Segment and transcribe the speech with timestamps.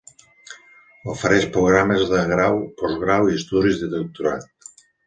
[1.13, 4.79] Ofereix programes de grau, postgrau i estudis de doctorat.